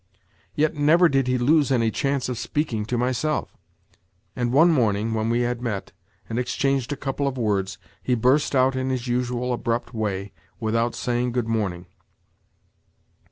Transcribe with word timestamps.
Yet 0.55 0.73
never 0.73 1.07
did 1.07 1.27
he 1.27 1.37
lose 1.37 1.71
any 1.71 1.91
chance 1.91 2.27
of 2.27 2.39
speaking 2.39 2.85
to 2.87 2.97
myself; 2.97 3.55
and, 4.35 4.51
one 4.51 4.71
morning 4.71 5.13
when 5.13 5.29
we 5.29 5.41
had 5.41 5.61
met, 5.61 5.91
and 6.27 6.39
exchanged 6.39 6.91
a 6.91 6.95
couple 6.97 7.27
of 7.27 7.37
words, 7.37 7.77
he 8.01 8.15
burst 8.15 8.55
out 8.55 8.75
in 8.75 8.89
his 8.89 9.07
usual 9.07 9.53
abrupt 9.53 9.93
way, 9.93 10.33
without 10.59 10.95
saying 10.95 11.33
"Good 11.33 11.47
morning." 11.47 11.85